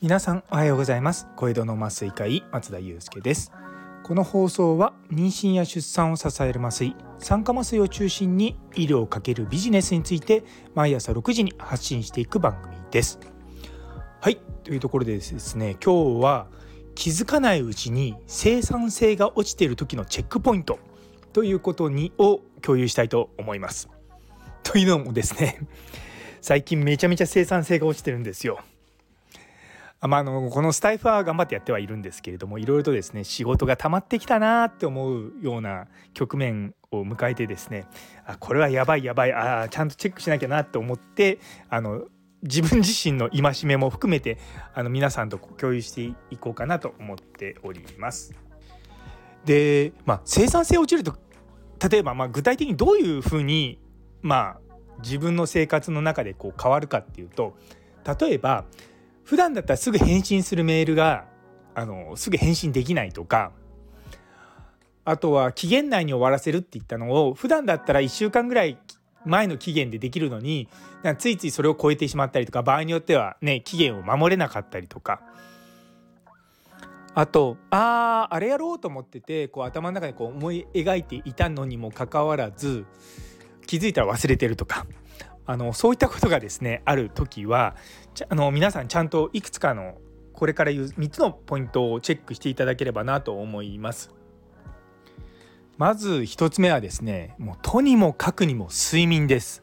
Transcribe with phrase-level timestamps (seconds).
[0.00, 1.26] 皆さんおはようございます。
[1.34, 3.50] 小江戸の麻酔科医松田祐介です。
[4.04, 10.44] この放送は妊娠や出産を支える麻酔酸化麻酔を中心に医療をかけるビジネスについて
[10.76, 13.18] 毎朝6時に発信していく番組です。
[14.20, 16.46] はいというところでですね今日は
[16.94, 20.78] 気づかないうちに生産性が落ちている時のチェックポイント
[21.32, 23.95] ということにを共有したいと思います。
[24.66, 25.60] というのもですね
[26.40, 28.60] 最近めちゃめちゃ生産性が落ちてるんですよ
[30.02, 37.86] まあ、あのこのスタイフは頑張ってやってはいるんですけれどもいろいろとですね仕事が溜まってきたなって思うような局面を迎えてですね
[38.26, 41.38] あこれはやばいやばいあちゃんとチェックしなきゃなって思って
[41.70, 42.04] あの
[42.42, 44.38] 自分自身の戒めも含めて
[44.74, 48.34] あの皆さんと共有していこうかなと思っております。
[49.46, 51.16] で、まあ、生産性落ちると
[51.90, 53.78] 例えばまあ具体的にどういうふうに
[54.26, 54.60] まあ
[55.02, 57.56] 自分の生活の中でこう変わるかっていうと
[58.20, 58.64] 例えば
[59.24, 61.26] 普段だったらすぐ返信するメールが
[61.74, 63.52] あのすぐ返信できないとか
[65.04, 68.78] あとは期限内に終わらせるって言ったのを普段だったら1週間ぐらい
[69.24, 70.68] 前の期限でできるのに
[71.18, 75.20] ついついそれを超えてしまったりとか場合によってはね期限を守れなかったりとか。
[77.18, 82.84] あとあああれやろうと思っててこう頭の中でこう思い描いていたのにもかかわらず
[83.66, 84.86] 気づいたら忘れてるとか
[85.46, 87.76] あのそういったことがですねある時は
[88.28, 89.98] あの皆さんちゃんといくつかの
[90.32, 94.10] これから言う3つのポイントをチェックしていただければなと思います。
[95.78, 99.62] まず1つ目はですねもうとにもかくにも睡眠です。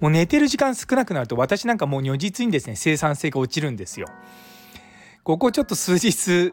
[0.00, 4.06] もう寝てる時間少なくなると私なんかもう如実にですね生産性が落ちるんですよ。
[5.30, 6.52] ここちょっと数日数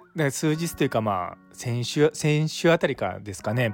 [0.56, 3.74] 日というかまあ先週先週あたりかですかね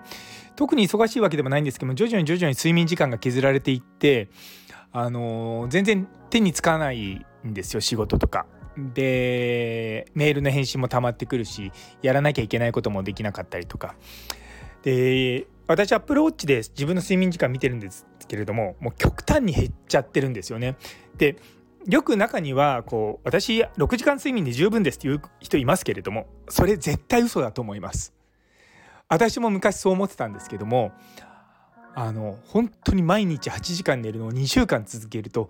[0.55, 4.29] 特に忙しいわけでもないんですけども徐々に徐々に睡眠時間が削られていって
[4.93, 8.45] あの全然手につかないんですよ仕事とか。
[8.77, 13.95] でメールの返信もたまってくるしやらなきゃいけないこともできなかったりとか。
[14.83, 20.77] で私アップルウォッチで自分の睡眠時間見てるんですけれどももう極端に減っちゃってるんですよね。
[21.17, 21.35] で
[21.87, 28.13] よく中にはこう私6時間睡眠で十分ですっていう人いますけれどもそれ絶対嘘だと思います。
[29.09, 30.91] 私も昔そう思ってたんですけども
[31.93, 35.49] あの本当に毎日8時間寝るのを2週間続けると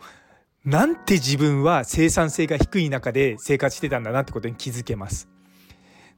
[0.65, 5.29] なんて自分は生産性が低い中で生活してたんだなってことに気づけます。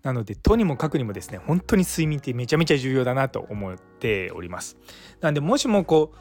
[0.04, 4.78] なのでとにもかくにもですね本当に睡眠ってめちゃめちゃ重要だなと思っております。
[5.20, 6.18] なんでもしもこう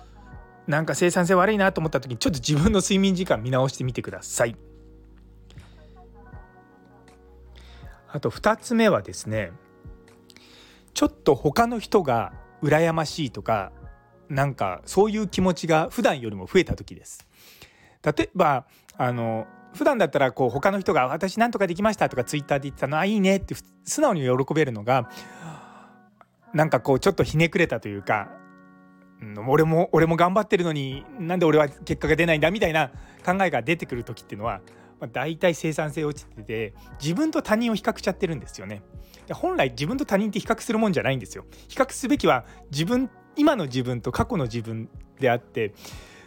[0.67, 4.57] なんか生産性悪いなと思った時にちょっと自分の睡眠時間見直してみてください。
[8.09, 9.51] あと2つ目はですね
[10.95, 12.33] ちょっと他の人が
[12.63, 13.73] 羨ましいとか
[14.29, 17.27] なんかそういう気持ちが普段よりも増えた時です。
[18.03, 25.11] 例えばあの普段だったらこう他の人が「私なんとかできました」とかツイッターで言ってたの「あいいね」って素直に喜べるのが
[26.53, 28.29] なんかこうちょっとひねくれたというか
[29.23, 32.91] 「うん、俺も俺も頑張ってるのになんで俺は結果が出ないんだ」みたいな
[33.25, 34.61] 考えが出てくる時っていうのは、
[35.01, 38.83] まあ、大体生産性落ちてて自分と他人を比較しちゃってるんですよね。
[39.33, 41.47] 本来自分と他人って比較するもんじゃないんですよ。
[41.69, 44.89] 比較すべきは自分今の自分と過去の自分
[45.19, 45.75] であって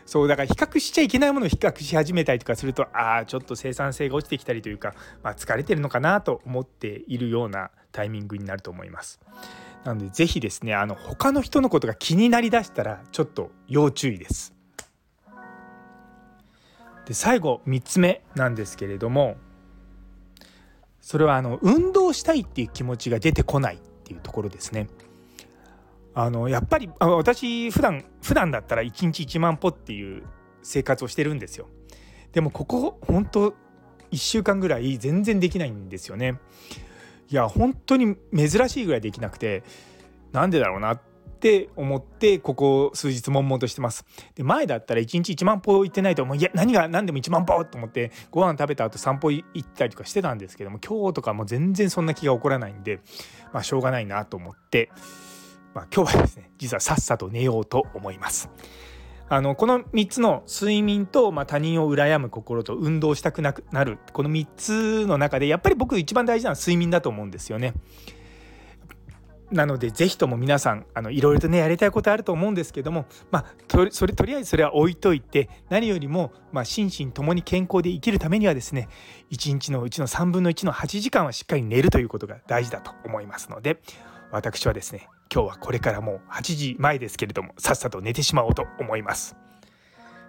[0.05, 9.19] そうだから比較しちゃいけないものを比較し始めたりとかするとああちょっと生産性が落ちてきたりというか、まあ、疲れてるのかなと思っているようなタイミングになると思います。
[9.83, 14.53] なので是非ですねあの他の人のことが気になりだしたらちょっと要注意です。
[17.05, 19.37] で最後3つ目なんですけれども
[20.99, 24.89] それはあの運動したいっていう気持ちが出てこないっていうところですね。
[26.19, 30.23] あのやっぱり私普段普段だったら1日1万歩っていう
[30.63, 31.67] 生活をしてるんですよ
[32.31, 33.51] でもここ本当
[34.11, 36.39] 1週間ぐらい全然できないんですよね
[37.29, 39.63] いや本当に珍しいぐらいできなくて
[40.31, 41.01] なんでだろうなっ
[41.39, 44.05] て思ってここ数日悶々としてます
[44.35, 52.99] で前だったら1日1万歩行ってないともういや何が何でも1万歩と思ってご飯食べた後散歩行ったりとかしてたんですけども今日とかも全然そんな気が起こらないんで
[53.53, 54.89] まあしょうがないなと思って
[55.77, 58.49] まあ、今日はですね実はさっさと寝ようと思います。
[59.29, 67.73] あのこの3つの睡眠と、まあ、他人を羨む心と運動したくなくなるこの3つの中でやっぱり僕一番大事なのは睡眠だと思うんですよね。
[69.51, 78.89] なので是非とも皆さんあのいろいろとねやりたいことあると思うんですけども、まあ、とそれとりあえずそれは置いといて何よりも、まあ、心身ともに健康で生きるためにはですね
[79.31, 83.81] 1日のうちの3分の1の8時間はしっかり寝るということが大事だと思いますので
[84.31, 89.35] 私はですね今日はこれからもう8時前ですけれどもさっさと寝てしまおうと思います。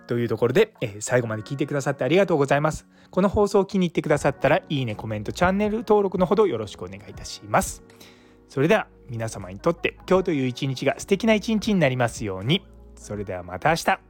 [0.09, 2.87] というところで、えー、最後まで聞いてくださってありがとうございます。
[3.11, 7.83] この放送を気に入ってくださったらいいね、コメント、チャンネル登録のほどよろしくお願いいたします。
[8.49, 12.67] それでは皆様にとって今日という一日が素敵な一日になりますように。
[12.97, 14.01] それではまた明日。